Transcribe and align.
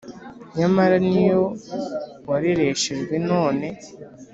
nyamara 0.57 0.95
niyo 1.09 1.41
warereshejwe 2.29 3.15
none 3.29 3.67